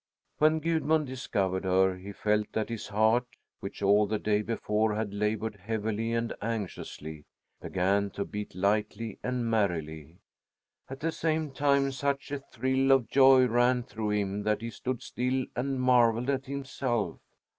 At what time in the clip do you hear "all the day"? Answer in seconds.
3.83-4.41